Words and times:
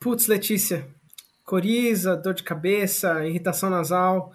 Putz, 0.00 0.26
Letícia. 0.26 0.86
Coriza, 1.44 2.16
dor 2.16 2.34
de 2.34 2.42
cabeça, 2.42 3.24
irritação 3.26 3.70
nasal. 3.70 4.32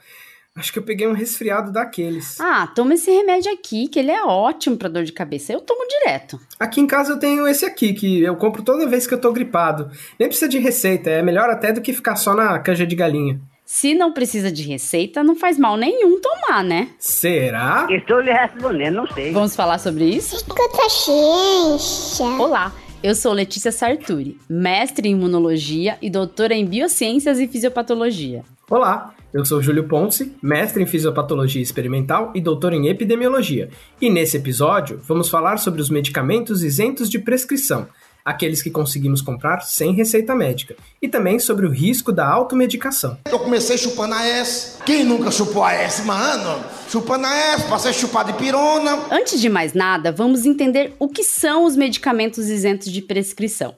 Acho 0.55 0.71
que 0.71 0.77
eu 0.77 0.83
peguei 0.83 1.07
um 1.07 1.13
resfriado 1.13 1.71
daqueles. 1.71 2.39
Ah, 2.39 2.67
toma 2.67 2.93
esse 2.93 3.09
remédio 3.09 3.51
aqui, 3.51 3.87
que 3.87 3.97
ele 3.97 4.11
é 4.11 4.23
ótimo 4.23 4.77
pra 4.77 4.87
dor 4.87 5.03
de 5.03 5.11
cabeça. 5.11 5.51
Eu 5.51 5.61
tomo 5.61 5.87
direto. 5.87 6.39
Aqui 6.59 6.79
em 6.79 6.85
casa 6.85 7.13
eu 7.13 7.19
tenho 7.19 7.47
esse 7.47 7.65
aqui, 7.65 7.93
que 7.93 8.21
eu 8.21 8.35
compro 8.35 8.61
toda 8.61 8.87
vez 8.87 9.07
que 9.07 9.13
eu 9.15 9.21
tô 9.21 9.31
gripado. 9.31 9.89
Nem 10.19 10.27
precisa 10.27 10.47
de 10.47 10.59
receita, 10.59 11.09
é 11.09 11.23
melhor 11.23 11.49
até 11.49 11.71
do 11.71 11.81
que 11.81 11.91
ficar 11.91 12.15
só 12.15 12.35
na 12.35 12.59
canja 12.59 12.85
de 12.85 12.95
galinha. 12.95 13.39
Se 13.65 13.95
não 13.95 14.13
precisa 14.13 14.51
de 14.51 14.61
receita, 14.61 15.23
não 15.23 15.35
faz 15.35 15.57
mal 15.57 15.75
nenhum 15.75 16.19
tomar, 16.21 16.63
né? 16.63 16.89
Será? 16.99 17.87
Estou 17.89 18.19
lhe 18.19 18.31
respondendo, 18.31 18.95
não 18.95 19.07
sei. 19.07 19.31
Vamos 19.31 19.55
falar 19.55 19.79
sobre 19.79 20.03
isso? 20.03 20.35
Escuta, 20.35 20.89
ciência. 20.89 22.25
Olá, 22.25 22.71
eu 23.03 23.13
sou 23.13 23.33
Letícia 23.33 23.69
Sarturi, 23.69 24.39
mestre 24.49 25.09
em 25.09 25.11
imunologia 25.11 25.97
e 26.01 26.09
doutora 26.09 26.53
em 26.53 26.65
biociências 26.65 27.37
e 27.37 27.49
fisiopatologia. 27.49 28.45
Olá, 28.71 29.13
eu 29.33 29.45
sou 29.45 29.61
Júlio 29.61 29.89
Ponce, 29.89 30.31
mestre 30.41 30.81
em 30.81 30.87
fisiopatologia 30.87 31.61
experimental 31.61 32.31
e 32.33 32.39
doutor 32.39 32.71
em 32.71 32.87
epidemiologia. 32.87 33.69
E 33.99 34.09
nesse 34.09 34.37
episódio, 34.37 35.01
vamos 35.03 35.27
falar 35.27 35.57
sobre 35.57 35.81
os 35.81 35.89
medicamentos 35.89 36.63
isentos 36.63 37.09
de 37.09 37.19
prescrição, 37.19 37.87
aqueles 38.23 38.61
que 38.61 38.69
conseguimos 38.69 39.21
comprar 39.21 39.61
sem 39.61 39.93
receita 39.93 40.35
médica, 40.35 40.75
e 41.01 41.07
também 41.07 41.39
sobre 41.39 41.65
o 41.65 41.71
risco 41.71 42.11
da 42.11 42.27
automedicação. 42.27 43.17
Eu 43.29 43.39
comecei 43.39 43.77
chupando 43.77 44.13
a 44.13 44.25
S. 44.25 44.77
Quem 44.85 45.03
nunca 45.03 45.31
chupou 45.31 45.63
a 45.63 45.73
S, 45.73 46.03
mano? 46.03 46.63
Chupando 46.89 47.25
a 47.25 47.35
S, 47.35 47.67
passei 47.67 47.91
a 47.91 47.93
chupar 47.93 48.25
de 48.25 48.33
pirona. 48.33 49.07
Antes 49.11 49.41
de 49.41 49.49
mais 49.49 49.73
nada, 49.73 50.11
vamos 50.11 50.45
entender 50.45 50.93
o 50.99 51.07
que 51.07 51.23
são 51.23 51.65
os 51.65 51.75
medicamentos 51.75 52.49
isentos 52.49 52.91
de 52.91 53.01
prescrição. 53.01 53.75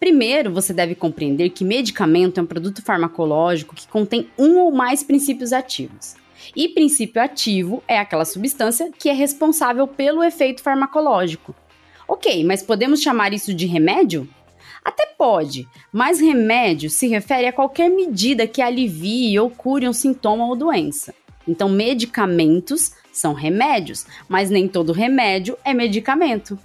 Primeiro, 0.00 0.52
você 0.52 0.72
deve 0.72 0.94
compreender 0.94 1.50
que 1.50 1.64
medicamento 1.64 2.38
é 2.38 2.42
um 2.42 2.46
produto 2.46 2.82
farmacológico 2.82 3.74
que 3.74 3.88
contém 3.88 4.28
um 4.38 4.58
ou 4.58 4.72
mais 4.72 5.02
princípios 5.02 5.52
ativos. 5.52 6.14
E 6.54 6.68
princípio 6.68 7.22
ativo 7.22 7.82
é 7.88 7.98
aquela 7.98 8.24
substância 8.24 8.90
que 8.98 9.08
é 9.08 9.12
responsável 9.12 9.86
pelo 9.86 10.22
efeito 10.22 10.62
farmacológico. 10.62 11.54
Ok, 12.06 12.44
mas 12.44 12.62
podemos 12.62 13.00
chamar 13.00 13.32
isso 13.32 13.54
de 13.54 13.66
remédio? 13.66 14.28
Até 14.84 15.06
pode, 15.06 15.66
mas 15.90 16.20
remédio 16.20 16.90
se 16.90 17.08
refere 17.08 17.46
a 17.46 17.52
qualquer 17.52 17.88
medida 17.88 18.46
que 18.46 18.60
alivie 18.60 19.38
ou 19.38 19.48
cure 19.48 19.88
um 19.88 19.92
sintoma 19.92 20.46
ou 20.46 20.54
doença. 20.54 21.14
Então, 21.48 21.68
medicamentos 21.68 22.92
são 23.12 23.32
remédios, 23.32 24.06
mas 24.28 24.50
nem 24.50 24.68
todo 24.68 24.92
remédio 24.92 25.56
é 25.64 25.72
medicamento. 25.72 26.58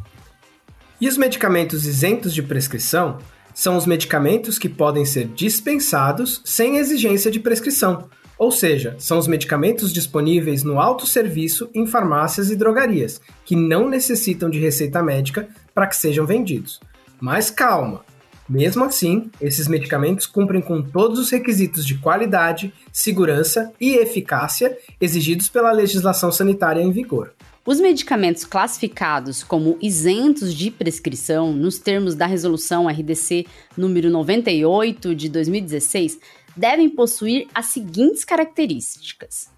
E 0.99 1.07
os 1.07 1.17
medicamentos 1.17 1.85
isentos 1.85 2.33
de 2.33 2.43
prescrição 2.43 3.19
são 3.53 3.77
os 3.77 3.85
medicamentos 3.85 4.57
que 4.57 4.67
podem 4.67 5.05
ser 5.05 5.27
dispensados 5.27 6.41
sem 6.43 6.77
exigência 6.77 7.31
de 7.31 7.39
prescrição, 7.39 8.09
ou 8.39 8.51
seja, 8.51 8.95
são 8.97 9.17
os 9.17 9.27
medicamentos 9.27 9.91
disponíveis 9.91 10.63
no 10.63 10.79
autosserviço 10.79 11.69
em 11.75 11.85
farmácias 11.85 12.49
e 12.49 12.55
drogarias, 12.55 13.19
que 13.43 13.53
não 13.53 13.89
necessitam 13.89 14.49
de 14.49 14.57
receita 14.57 15.03
médica 15.03 15.49
para 15.75 15.85
que 15.85 15.97
sejam 15.97 16.25
vendidos. 16.25 16.79
Mas 17.19 17.51
calma! 17.51 18.05
Mesmo 18.47 18.83
assim, 18.85 19.29
esses 19.39 19.67
medicamentos 19.67 20.25
cumprem 20.25 20.61
com 20.61 20.81
todos 20.81 21.19
os 21.19 21.29
requisitos 21.29 21.85
de 21.85 21.97
qualidade, 21.99 22.73
segurança 22.91 23.71
e 23.79 23.95
eficácia 23.95 24.75
exigidos 24.99 25.49
pela 25.49 25.71
legislação 25.71 26.31
sanitária 26.31 26.81
em 26.81 26.91
vigor. 26.91 27.33
Os 27.65 27.79
medicamentos 27.79 28.45
classificados 28.45 29.43
como 29.43 29.77
isentos 29.81 30.53
de 30.53 30.71
prescrição, 30.71 31.51
nos 31.51 31.77
termos 31.77 32.15
da 32.15 32.25
resolução 32.25 32.87
RDC 32.87 33.45
número 33.77 34.09
98 34.09 35.13
de 35.13 35.27
2016, 35.29 36.19
devem 36.55 36.89
possuir 36.89 37.47
as 37.53 37.67
seguintes 37.67 38.23
características: 38.23 39.49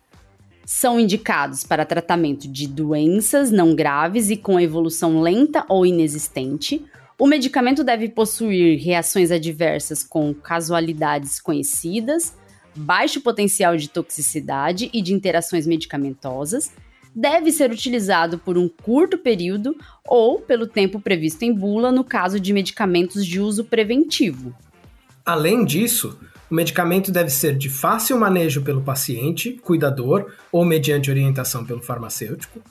são 0.66 1.00
indicados 1.00 1.63
para 1.63 1.85
tratamento 1.85 2.47
de 2.47 2.67
doenças 2.67 3.51
não 3.51 3.75
graves 3.75 4.31
e 4.31 4.35
com 4.35 4.59
evolução 4.59 5.22
lenta 5.22 5.63
ou 5.69 5.85
inexistente. 5.85 6.83
O 7.19 7.28
medicamento 7.28 7.83
deve 7.83 8.09
possuir 8.09 8.79
reações 8.79 9.29
adversas 9.29 10.03
com 10.03 10.33
casualidades 10.33 11.39
conhecidas, 11.39 12.35
baixo 12.75 13.22
potencial 13.22 13.78
de 13.78 13.88
toxicidade 13.88 14.89
e 14.91 15.03
de 15.03 15.13
interações 15.13 15.68
medicamentosas 15.68 16.72
deve 17.16 17.51
ser 17.51 17.72
utilizado 17.72 18.38
por 18.38 18.57
um 18.57 18.69
curto 18.69 19.17
período 19.17 19.75
ou 20.05 20.39
pelo 20.39 20.66
tempo 20.66 20.99
previsto 20.99 21.44
em 21.44 21.53
bula 21.53 21.91
no 21.91 22.03
caso 22.03 22.39
de 22.39 22.53
medicamentos 22.53 23.25
de 23.25 23.39
uso 23.39 23.66
preventivo. 23.66 24.55
Além 25.25 25.63
disso, 25.66 26.17
o 26.50 26.55
medicamento 26.55 27.11
deve 27.11 27.29
ser 27.29 27.55
de 27.55 27.69
fácil 27.69 28.19
manejo 28.19 28.61
pelo 28.61 28.81
paciente, 28.81 29.53
cuidador 29.61 30.33
ou 30.51 30.66
mediante 30.66 31.09
orientação 31.09 31.66
pelo 31.66 31.81
farmacêutico, 31.81 32.61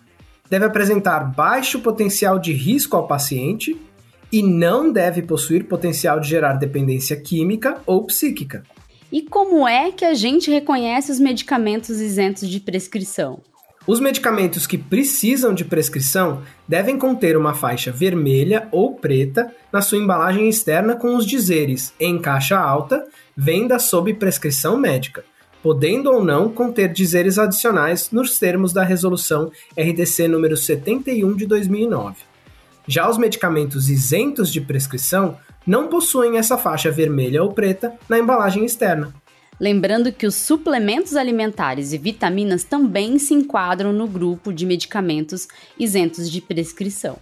deve 0.48 0.64
apresentar 0.64 1.20
baixo 1.20 1.80
potencial 1.80 2.38
de 2.38 2.52
risco 2.52 2.96
ao 2.96 3.06
paciente 3.06 3.80
e 4.32 4.42
não 4.42 4.92
deve 4.92 5.22
possuir 5.22 5.64
potencial 5.64 6.20
de 6.20 6.28
gerar 6.28 6.54
dependência 6.54 7.16
química 7.16 7.80
ou 7.86 8.04
psíquica. 8.04 8.62
E 9.12 9.22
como 9.22 9.66
é 9.66 9.90
que 9.90 10.04
a 10.04 10.14
gente 10.14 10.50
reconhece 10.50 11.10
os 11.10 11.18
medicamentos 11.18 12.00
isentos 12.00 12.48
de 12.48 12.60
prescrição? 12.60 13.40
Os 13.86 13.98
medicamentos 13.98 14.66
que 14.66 14.76
precisam 14.76 15.54
de 15.54 15.64
prescrição 15.64 16.42
devem 16.68 16.98
conter 16.98 17.34
uma 17.36 17.54
faixa 17.54 17.90
vermelha 17.90 18.68
ou 18.70 18.94
preta 18.94 19.50
na 19.72 19.80
sua 19.80 19.96
embalagem 19.96 20.48
externa 20.48 20.94
com 20.94 21.16
os 21.16 21.24
dizeres 21.24 21.94
em 21.98 22.18
caixa 22.18 22.58
alta, 22.58 23.06
venda 23.34 23.78
sob 23.78 24.12
prescrição 24.14 24.76
médica, 24.76 25.24
podendo 25.62 26.12
ou 26.12 26.22
não 26.22 26.50
conter 26.50 26.92
dizeres 26.92 27.38
adicionais 27.38 28.10
nos 28.10 28.38
termos 28.38 28.72
da 28.72 28.84
resolução 28.84 29.50
RDC 29.76 30.28
número 30.28 30.58
71 30.58 31.34
de 31.34 31.46
2009. 31.46 32.16
Já 32.86 33.08
os 33.08 33.16
medicamentos 33.16 33.88
isentos 33.88 34.52
de 34.52 34.60
prescrição 34.60 35.38
não 35.66 35.88
possuem 35.88 36.36
essa 36.36 36.58
faixa 36.58 36.90
vermelha 36.90 37.42
ou 37.42 37.52
preta 37.52 37.94
na 38.08 38.18
embalagem 38.18 38.64
externa. 38.64 39.14
Lembrando 39.60 40.10
que 40.10 40.26
os 40.26 40.34
suplementos 40.34 41.14
alimentares 41.14 41.92
e 41.92 41.98
vitaminas 41.98 42.64
também 42.64 43.18
se 43.18 43.34
enquadram 43.34 43.92
no 43.92 44.08
grupo 44.08 44.54
de 44.54 44.64
medicamentos 44.64 45.46
isentos 45.78 46.30
de 46.30 46.40
prescrição. 46.40 47.18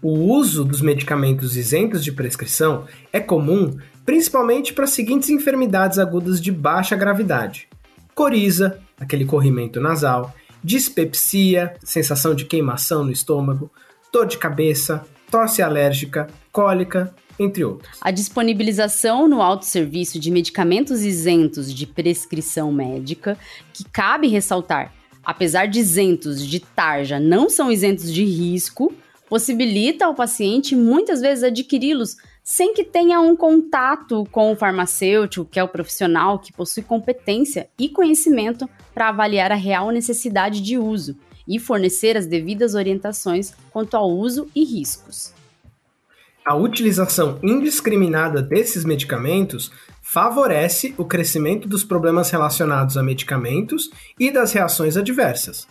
O 0.00 0.32
uso 0.32 0.64
dos 0.64 0.80
medicamentos 0.80 1.56
isentos 1.56 2.04
de 2.04 2.12
prescrição 2.12 2.84
é 3.12 3.18
comum 3.18 3.76
principalmente 4.04 4.72
para 4.72 4.84
as 4.84 4.90
seguintes 4.90 5.28
enfermidades 5.28 5.98
agudas 5.98 6.40
de 6.40 6.52
baixa 6.52 6.94
gravidade: 6.94 7.66
coriza, 8.14 8.78
aquele 9.00 9.24
corrimento 9.24 9.80
nasal, 9.80 10.32
dispepsia, 10.62 11.74
sensação 11.82 12.32
de 12.32 12.44
queimação 12.44 13.02
no 13.02 13.10
estômago, 13.10 13.68
dor 14.12 14.26
de 14.26 14.38
cabeça, 14.38 15.04
tosse 15.30 15.62
alérgica, 15.62 16.26
cólica, 16.52 17.14
entre 17.38 17.64
outros. 17.64 17.98
A 18.00 18.10
disponibilização 18.10 19.28
no 19.28 19.42
autosserviço 19.42 20.18
de 20.18 20.30
medicamentos 20.30 21.02
isentos 21.02 21.72
de 21.72 21.86
prescrição 21.86 22.72
médica, 22.72 23.38
que 23.72 23.84
cabe 23.84 24.28
ressaltar, 24.28 24.92
apesar 25.24 25.66
de 25.66 25.78
isentos 25.78 26.44
de 26.44 26.60
tarja, 26.60 27.20
não 27.20 27.48
são 27.48 27.70
isentos 27.70 28.12
de 28.12 28.24
risco, 28.24 28.92
possibilita 29.28 30.06
ao 30.06 30.14
paciente 30.14 30.74
muitas 30.74 31.20
vezes 31.20 31.44
adquiri-los 31.44 32.16
sem 32.42 32.72
que 32.72 32.84
tenha 32.84 33.20
um 33.20 33.34
contato 33.34 34.24
com 34.30 34.52
o 34.52 34.56
farmacêutico, 34.56 35.44
que 35.44 35.58
é 35.58 35.64
o 35.64 35.68
profissional 35.68 36.38
que 36.38 36.52
possui 36.52 36.84
competência 36.84 37.68
e 37.76 37.88
conhecimento 37.88 38.70
para 38.94 39.08
avaliar 39.08 39.50
a 39.50 39.56
real 39.56 39.90
necessidade 39.90 40.60
de 40.60 40.78
uso 40.78 41.16
e 41.46 41.58
fornecer 41.58 42.16
as 42.16 42.26
devidas 42.26 42.74
orientações 42.74 43.52
quanto 43.70 43.96
ao 43.96 44.10
uso 44.10 44.48
e 44.54 44.64
riscos. 44.64 45.32
A 46.44 46.54
utilização 46.54 47.40
indiscriminada 47.42 48.40
desses 48.40 48.84
medicamentos 48.84 49.70
favorece 50.00 50.94
o 50.96 51.04
crescimento 51.04 51.68
dos 51.68 51.82
problemas 51.82 52.30
relacionados 52.30 52.96
a 52.96 53.02
medicamentos 53.02 53.90
e 54.18 54.30
das 54.30 54.52
reações 54.52 54.96
adversas. 54.96 55.66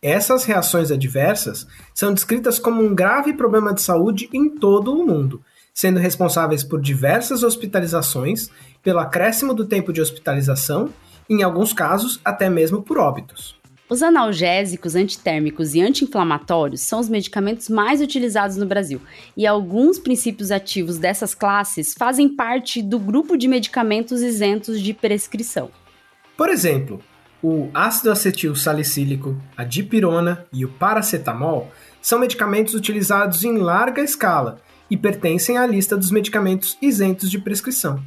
Essas 0.00 0.44
reações 0.44 0.90
adversas 0.90 1.66
são 1.92 2.14
descritas 2.14 2.58
como 2.58 2.80
um 2.80 2.94
grave 2.94 3.34
problema 3.34 3.74
de 3.74 3.82
saúde 3.82 4.30
em 4.32 4.48
todo 4.48 4.94
o 4.94 5.04
mundo, 5.04 5.42
sendo 5.74 5.98
responsáveis 5.98 6.64
por 6.64 6.80
diversas 6.80 7.42
hospitalizações, 7.42 8.50
pelo 8.82 9.00
acréscimo 9.00 9.52
do 9.52 9.66
tempo 9.66 9.92
de 9.92 10.00
hospitalização 10.00 10.88
e, 11.28 11.34
em 11.34 11.42
alguns 11.42 11.72
casos, 11.72 12.20
até 12.24 12.48
mesmo 12.48 12.82
por 12.82 12.98
óbitos. 12.98 13.59
Os 13.90 14.04
analgésicos, 14.04 14.94
antitérmicos 14.94 15.74
e 15.74 15.80
anti-inflamatórios 15.80 16.80
são 16.80 17.00
os 17.00 17.08
medicamentos 17.08 17.68
mais 17.68 18.00
utilizados 18.00 18.56
no 18.56 18.64
Brasil, 18.64 19.00
e 19.36 19.44
alguns 19.44 19.98
princípios 19.98 20.52
ativos 20.52 20.96
dessas 20.96 21.34
classes 21.34 21.92
fazem 21.98 22.28
parte 22.28 22.80
do 22.82 23.00
grupo 23.00 23.36
de 23.36 23.48
medicamentos 23.48 24.22
isentos 24.22 24.80
de 24.80 24.94
prescrição. 24.94 25.72
Por 26.36 26.48
exemplo, 26.48 27.02
o 27.42 27.68
ácido 27.74 28.12
acetil 28.12 28.54
salicílico, 28.54 29.36
a 29.56 29.64
dipirona 29.64 30.46
e 30.52 30.64
o 30.64 30.68
paracetamol 30.68 31.72
são 32.00 32.20
medicamentos 32.20 32.74
utilizados 32.74 33.42
em 33.42 33.56
larga 33.56 34.02
escala 34.02 34.60
e 34.88 34.96
pertencem 34.96 35.58
à 35.58 35.66
lista 35.66 35.96
dos 35.96 36.12
medicamentos 36.12 36.78
isentos 36.80 37.28
de 37.28 37.40
prescrição. 37.40 38.00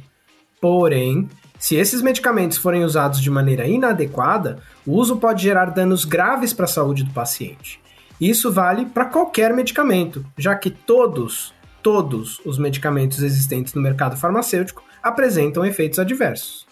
Porém, 0.62 1.28
se 1.64 1.76
esses 1.76 2.02
medicamentos 2.02 2.58
forem 2.58 2.84
usados 2.84 3.18
de 3.22 3.30
maneira 3.30 3.66
inadequada, 3.66 4.58
o 4.86 4.92
uso 4.92 5.16
pode 5.16 5.44
gerar 5.44 5.70
danos 5.70 6.04
graves 6.04 6.52
para 6.52 6.66
a 6.66 6.68
saúde 6.68 7.04
do 7.04 7.14
paciente. 7.14 7.80
Isso 8.20 8.52
vale 8.52 8.84
para 8.84 9.06
qualquer 9.06 9.54
medicamento, 9.54 10.22
já 10.36 10.54
que 10.54 10.68
todos, 10.68 11.54
todos 11.82 12.38
os 12.44 12.58
medicamentos 12.58 13.22
existentes 13.22 13.72
no 13.72 13.80
mercado 13.80 14.14
farmacêutico 14.14 14.84
apresentam 15.02 15.64
efeitos 15.64 15.98
adversos. 15.98 16.66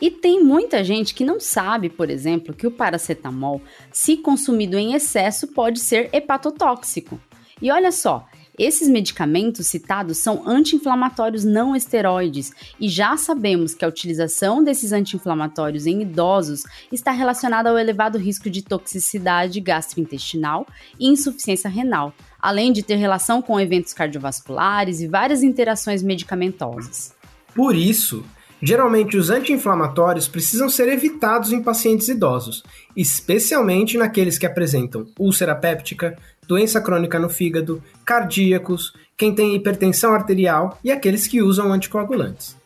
E 0.00 0.10
tem 0.10 0.42
muita 0.42 0.82
gente 0.82 1.14
que 1.14 1.24
não 1.24 1.38
sabe, 1.38 1.88
por 1.88 2.10
exemplo, 2.10 2.52
que 2.52 2.66
o 2.66 2.72
paracetamol, 2.72 3.62
se 3.92 4.16
consumido 4.16 4.76
em 4.76 4.94
excesso, 4.94 5.46
pode 5.46 5.78
ser 5.78 6.10
hepatotóxico. 6.12 7.16
E 7.62 7.70
olha 7.70 7.92
só, 7.92 8.26
esses 8.58 8.88
medicamentos 8.88 9.66
citados 9.66 10.18
são 10.18 10.42
anti-inflamatórios 10.46 11.44
não 11.44 11.76
esteroides 11.76 12.52
e 12.80 12.88
já 12.88 13.16
sabemos 13.16 13.74
que 13.74 13.84
a 13.84 13.88
utilização 13.88 14.62
desses 14.64 14.92
anti-inflamatórios 14.92 15.86
em 15.86 16.02
idosos 16.02 16.64
está 16.90 17.10
relacionada 17.10 17.70
ao 17.70 17.78
elevado 17.78 18.18
risco 18.18 18.48
de 18.48 18.62
toxicidade 18.62 19.60
gastrointestinal 19.60 20.66
e 20.98 21.08
insuficiência 21.08 21.68
renal, 21.68 22.14
além 22.40 22.72
de 22.72 22.82
ter 22.82 22.96
relação 22.96 23.42
com 23.42 23.60
eventos 23.60 23.92
cardiovasculares 23.92 25.00
e 25.00 25.06
várias 25.06 25.42
interações 25.42 26.02
medicamentosas. 26.02 27.14
Por 27.54 27.74
isso, 27.74 28.24
Geralmente, 28.62 29.16
os 29.16 29.28
anti-inflamatórios 29.28 30.26
precisam 30.26 30.68
ser 30.68 30.88
evitados 30.88 31.52
em 31.52 31.62
pacientes 31.62 32.08
idosos, 32.08 32.62
especialmente 32.96 33.98
naqueles 33.98 34.38
que 34.38 34.46
apresentam 34.46 35.06
úlcera 35.18 35.54
péptica, 35.54 36.16
doença 36.48 36.80
crônica 36.80 37.18
no 37.18 37.28
fígado, 37.28 37.82
cardíacos, 38.04 38.94
quem 39.16 39.34
tem 39.34 39.54
hipertensão 39.54 40.14
arterial 40.14 40.78
e 40.82 40.90
aqueles 40.90 41.26
que 41.26 41.42
usam 41.42 41.72
anticoagulantes. 41.72 42.56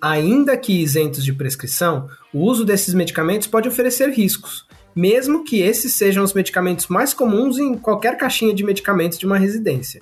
Ainda 0.00 0.56
que 0.56 0.80
isentos 0.80 1.24
de 1.24 1.32
prescrição, 1.32 2.08
o 2.32 2.40
uso 2.40 2.64
desses 2.64 2.94
medicamentos 2.94 3.46
pode 3.46 3.68
oferecer 3.68 4.08
riscos, 4.08 4.66
mesmo 4.94 5.44
que 5.44 5.60
esses 5.60 5.94
sejam 5.94 6.24
os 6.24 6.32
medicamentos 6.32 6.86
mais 6.86 7.12
comuns 7.12 7.58
em 7.58 7.74
qualquer 7.74 8.16
caixinha 8.16 8.54
de 8.54 8.64
medicamentos 8.64 9.18
de 9.18 9.26
uma 9.26 9.36
residência. 9.36 10.00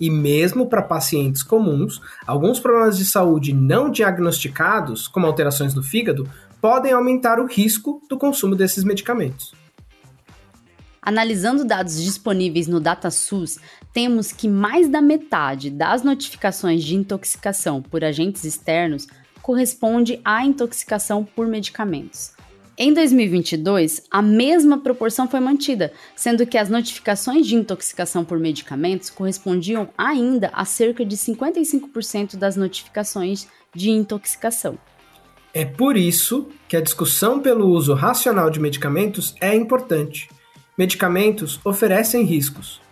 E 0.00 0.10
mesmo 0.10 0.66
para 0.66 0.82
pacientes 0.82 1.42
comuns, 1.42 2.00
alguns 2.26 2.58
problemas 2.58 2.96
de 2.96 3.04
saúde 3.04 3.52
não 3.52 3.90
diagnosticados, 3.90 5.06
como 5.06 5.26
alterações 5.26 5.72
do 5.72 5.82
fígado, 5.82 6.28
podem 6.60 6.92
aumentar 6.92 7.38
o 7.38 7.46
risco 7.46 8.02
do 8.08 8.18
consumo 8.18 8.56
desses 8.56 8.84
medicamentos. 8.84 9.54
Analisando 11.00 11.64
dados 11.66 12.02
disponíveis 12.02 12.66
no 12.66 12.80
DataSUS, 12.80 13.58
temos 13.92 14.32
que 14.32 14.48
mais 14.48 14.88
da 14.88 15.02
metade 15.02 15.68
das 15.68 16.02
notificações 16.02 16.82
de 16.82 16.96
intoxicação 16.96 17.82
por 17.82 18.02
agentes 18.02 18.44
externos 18.44 19.06
corresponde 19.42 20.18
à 20.24 20.46
intoxicação 20.46 21.22
por 21.22 21.46
medicamentos. 21.46 22.32
Em 22.76 22.92
2022, 22.92 24.02
a 24.10 24.20
mesma 24.20 24.80
proporção 24.80 25.28
foi 25.28 25.38
mantida, 25.38 25.92
sendo 26.16 26.44
que 26.44 26.58
as 26.58 26.68
notificações 26.68 27.46
de 27.46 27.54
intoxicação 27.54 28.24
por 28.24 28.40
medicamentos 28.40 29.10
correspondiam 29.10 29.88
ainda 29.96 30.50
a 30.52 30.64
cerca 30.64 31.04
de 31.04 31.16
55% 31.16 32.36
das 32.36 32.56
notificações 32.56 33.46
de 33.72 33.90
intoxicação. 33.90 34.76
É 35.52 35.64
por 35.64 35.96
isso 35.96 36.48
que 36.66 36.76
a 36.76 36.80
discussão 36.80 37.38
pelo 37.38 37.68
uso 37.68 37.94
racional 37.94 38.50
de 38.50 38.58
medicamentos 38.58 39.36
é 39.40 39.54
importante. 39.54 40.28
Medicamentos 40.76 41.60
oferecem 41.64 42.24
riscos. 42.24 42.82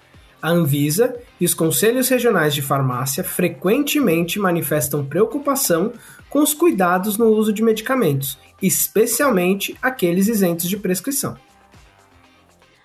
A 0.41 0.51
Anvisa 0.51 1.17
e 1.41 1.45
os 1.45 1.55
conselhos 1.55 2.09
regionais 2.09 2.55
de 2.55 2.63
farmácia 2.63 3.25
frequentemente 3.25 4.39
manifestam 4.39 5.05
preocupação 5.05 5.93
com 6.31 6.41
os 6.41 6.55
cuidados 6.55 7.19
no 7.19 7.27
uso 7.27 7.53
de 7.53 7.63
medicamentos, 7.63 8.39
especialmente 8.63 9.77
aqueles 9.83 10.29
isentos 10.29 10.69
de 10.69 10.77
prescrição. 10.77 11.37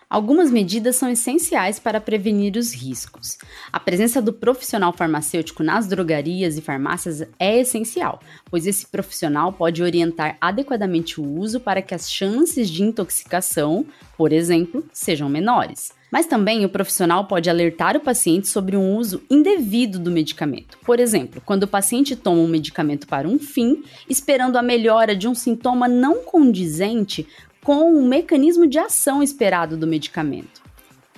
Algumas 0.10 0.50
medidas 0.50 0.96
são 0.96 1.10
essenciais 1.10 1.80
para 1.80 2.00
prevenir 2.00 2.56
os 2.56 2.74
riscos. 2.74 3.38
A 3.74 3.78
presença 3.78 4.22
do 4.22 4.32
profissional 4.32 4.94
farmacêutico 4.94 5.64
nas 5.64 5.86
drogarias 5.86 6.58
e 6.58 6.62
farmácias 6.62 7.28
é 7.38 7.60
essencial, 7.60 8.22
pois 8.50 8.66
esse 8.66 8.88
profissional 8.88 9.52
pode 9.52 9.84
orientar 9.84 10.38
adequadamente 10.40 11.20
o 11.20 11.28
uso 11.28 11.60
para 11.60 11.82
que 11.82 11.94
as 11.94 12.10
chances 12.10 12.70
de 12.70 12.84
intoxicação, 12.84 13.86
por 14.18 14.32
exemplo, 14.32 14.86
sejam 14.94 15.28
menores. 15.28 15.92
Mas 16.12 16.26
também 16.26 16.64
o 16.64 16.70
profissional 16.70 17.26
pode 17.26 17.50
alertar 17.50 17.98
o 17.98 18.00
paciente 18.00 18.48
sobre 18.48 18.78
um 18.78 18.96
uso 18.96 19.22
indevido 19.30 20.00
do 20.00 20.10
medicamento. 20.10 20.78
Por 20.86 21.00
exemplo, 21.00 21.42
quando 21.46 21.64
o 21.64 21.68
paciente 21.68 22.16
toma 22.16 22.42
um 22.42 22.48
medicamento 22.48 23.08
para 23.08 23.28
um 23.28 23.38
fim, 23.38 23.84
esperando 24.10 24.58
a 24.58 24.62
melhora 24.62 25.16
de 25.16 25.28
um 25.28 25.36
sintoma 25.36 25.88
não 25.88 26.24
condizente 26.24 27.28
com 27.64 27.92
o 27.92 28.06
mecanismo 28.06 28.66
de 28.66 28.80
ação 28.80 29.22
esperado 29.22 29.76
do 29.76 29.86
medicamento. 29.86 30.62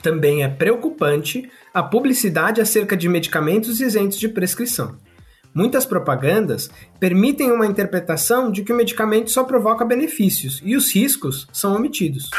Também 0.01 0.43
é 0.43 0.47
preocupante 0.47 1.49
a 1.73 1.83
publicidade 1.83 2.61
acerca 2.61 2.97
de 2.97 3.07
medicamentos 3.07 3.79
isentos 3.79 4.17
de 4.17 4.29
prescrição. 4.29 4.97
Muitas 5.53 5.85
propagandas 5.85 6.69
permitem 6.99 7.51
uma 7.51 7.65
interpretação 7.65 8.51
de 8.51 8.63
que 8.63 8.71
o 8.71 8.75
medicamento 8.75 9.29
só 9.29 9.43
provoca 9.43 9.83
benefícios 9.83 10.61
e 10.63 10.75
os 10.75 10.93
riscos 10.93 11.47
são 11.51 11.75
omitidos. 11.75 12.29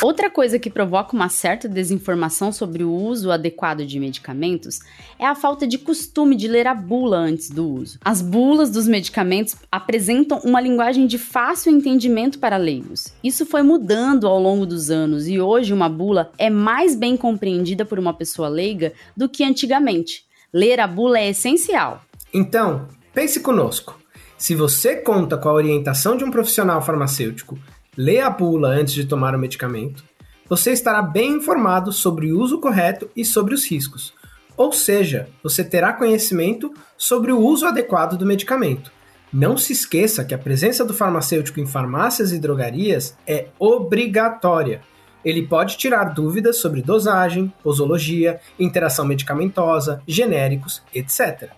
Outra 0.00 0.30
coisa 0.30 0.60
que 0.60 0.70
provoca 0.70 1.16
uma 1.16 1.28
certa 1.28 1.68
desinformação 1.68 2.52
sobre 2.52 2.84
o 2.84 2.92
uso 2.92 3.32
adequado 3.32 3.84
de 3.84 3.98
medicamentos 3.98 4.78
é 5.18 5.26
a 5.26 5.34
falta 5.34 5.66
de 5.66 5.76
costume 5.76 6.36
de 6.36 6.46
ler 6.46 6.68
a 6.68 6.74
bula 6.74 7.16
antes 7.16 7.50
do 7.50 7.68
uso. 7.68 7.98
As 8.04 8.22
bulas 8.22 8.70
dos 8.70 8.86
medicamentos 8.86 9.56
apresentam 9.72 10.38
uma 10.44 10.60
linguagem 10.60 11.04
de 11.04 11.18
fácil 11.18 11.72
entendimento 11.72 12.38
para 12.38 12.56
leigos. 12.56 13.12
Isso 13.24 13.44
foi 13.44 13.62
mudando 13.62 14.28
ao 14.28 14.40
longo 14.40 14.64
dos 14.64 14.88
anos 14.88 15.26
e 15.26 15.40
hoje 15.40 15.72
uma 15.72 15.88
bula 15.88 16.30
é 16.38 16.48
mais 16.48 16.94
bem 16.94 17.16
compreendida 17.16 17.84
por 17.84 17.98
uma 17.98 18.14
pessoa 18.14 18.48
leiga 18.48 18.92
do 19.16 19.28
que 19.28 19.42
antigamente. 19.42 20.24
Ler 20.52 20.78
a 20.78 20.86
bula 20.86 21.18
é 21.18 21.30
essencial. 21.30 22.02
Então, 22.32 22.86
pense 23.12 23.40
conosco. 23.40 23.98
Se 24.36 24.54
você 24.54 24.94
conta 24.94 25.36
com 25.36 25.48
a 25.48 25.54
orientação 25.54 26.16
de 26.16 26.22
um 26.22 26.30
profissional 26.30 26.80
farmacêutico 26.80 27.58
lê 27.98 28.20
a 28.20 28.30
bula 28.30 28.68
antes 28.68 28.94
de 28.94 29.04
tomar 29.04 29.34
o 29.34 29.38
medicamento, 29.38 30.04
você 30.48 30.70
estará 30.70 31.02
bem 31.02 31.32
informado 31.32 31.92
sobre 31.92 32.32
o 32.32 32.38
uso 32.38 32.60
correto 32.60 33.10
e 33.16 33.24
sobre 33.24 33.52
os 33.52 33.68
riscos. 33.68 34.14
Ou 34.56 34.72
seja, 34.72 35.28
você 35.42 35.64
terá 35.64 35.92
conhecimento 35.92 36.72
sobre 36.96 37.32
o 37.32 37.40
uso 37.40 37.66
adequado 37.66 38.16
do 38.16 38.24
medicamento. 38.24 38.92
Não 39.32 39.58
se 39.58 39.72
esqueça 39.72 40.24
que 40.24 40.32
a 40.32 40.38
presença 40.38 40.84
do 40.84 40.94
farmacêutico 40.94 41.58
em 41.58 41.66
farmácias 41.66 42.32
e 42.32 42.38
drogarias 42.38 43.16
é 43.26 43.48
obrigatória. 43.58 44.80
Ele 45.24 45.46
pode 45.46 45.76
tirar 45.76 46.04
dúvidas 46.14 46.58
sobre 46.58 46.80
dosagem, 46.80 47.52
posologia, 47.64 48.40
interação 48.58 49.04
medicamentosa, 49.04 50.00
genéricos, 50.06 50.82
etc. 50.94 51.50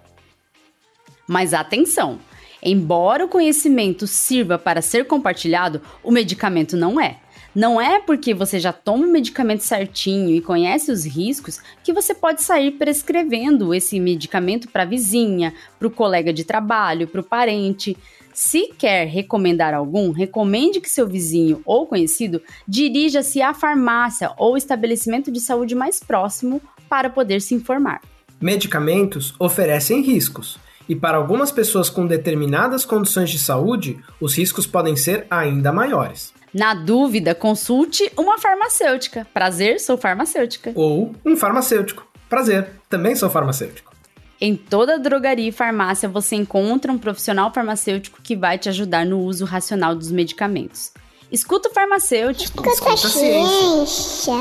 Mas 1.28 1.52
atenção! 1.52 2.18
Embora 2.62 3.25
o 3.25 3.29
conhecimento 3.29 4.07
sirva 4.07 4.59
para 4.59 4.83
ser 4.83 5.07
compartilhado, 5.07 5.81
o 6.02 6.11
medicamento 6.11 6.76
não 6.76 7.00
é. 7.00 7.19
Não 7.55 7.81
é 7.81 7.99
porque 7.99 8.33
você 8.33 8.61
já 8.61 8.73
toma 8.73 9.07
o 9.07 9.11
medicamento 9.11 9.62
certinho 9.62 10.31
e 10.31 10.40
conhece 10.40 10.93
os 10.93 11.05
riscos 11.05 11.61
que 11.83 11.93
você 11.93 12.14
pode 12.14 12.43
sair 12.43 12.73
prescrevendo 12.73 13.75
esse 13.75 13.99
medicamento 13.99 14.69
para 14.69 14.85
a 14.85 14.87
vizinha, 14.87 15.52
para 15.76 15.88
o 15.88 15.90
colega 15.90 16.33
de 16.33 16.45
trabalho, 16.45 17.09
para 17.09 17.21
o 17.21 17.25
parente. 17.25 17.97
Se 18.33 18.69
quer 18.79 19.09
recomendar 19.09 19.75
algum, 19.75 20.12
recomende 20.12 20.81
que 20.81 20.88
seu 20.88 21.09
vizinho 21.09 21.61
ou 21.64 21.87
conhecido 21.87 22.40
dirija-se 22.69 23.43
à 23.43 23.52
farmácia 23.52 24.33
ou 24.38 24.57
estabelecimento 24.57 25.33
de 25.33 25.40
saúde 25.40 25.75
mais 25.75 25.99
próximo 25.99 26.62
para 26.88 27.11
poder 27.11 27.40
se 27.40 27.55
informar. 27.55 28.00
Medicamentos 28.40 29.35
oferecem 29.40 30.02
riscos 30.02 30.57
e 30.90 30.97
para 30.97 31.16
algumas 31.16 31.52
pessoas 31.52 31.88
com 31.88 32.04
determinadas 32.04 32.85
condições 32.85 33.30
de 33.30 33.38
saúde, 33.38 34.00
os 34.20 34.37
riscos 34.37 34.66
podem 34.66 34.97
ser 34.97 35.25
ainda 35.30 35.73
maiores. 35.73 36.35
Na 36.52 36.75
dúvida, 36.75 37.32
consulte 37.32 38.11
uma 38.16 38.38
farmacêutica. 38.38 39.25
Prazer, 39.32 39.78
sou 39.78 39.97
farmacêutica. 39.97 40.73
Ou 40.75 41.14
um 41.25 41.37
farmacêutico. 41.37 42.04
Prazer, 42.28 42.70
também 42.88 43.14
sou 43.14 43.30
farmacêutico. 43.30 43.92
Em 44.40 44.56
toda 44.56 44.99
drogaria 44.99 45.50
e 45.50 45.52
farmácia 45.52 46.09
você 46.09 46.35
encontra 46.35 46.90
um 46.90 46.99
profissional 46.99 47.54
farmacêutico 47.54 48.20
que 48.20 48.35
vai 48.35 48.59
te 48.59 48.68
ajudar 48.68 49.06
no 49.06 49.20
uso 49.20 49.44
racional 49.44 49.94
dos 49.94 50.11
medicamentos. 50.11 50.90
Escuta 51.30 51.68
o 51.68 51.73
farmacêutico. 51.73 52.68
Escuta 52.68 52.94
a 52.94 52.97
ciência. 52.97 54.35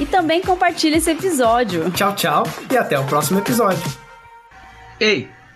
E 0.00 0.06
também 0.06 0.40
compartilhe 0.40 0.96
esse 0.96 1.10
episódio. 1.10 1.90
Tchau, 1.90 2.14
tchau 2.14 2.44
e 2.72 2.76
até 2.78 2.98
o 2.98 3.04
próximo 3.04 3.40
episódio. 3.40 3.84
Ei, 4.98 5.28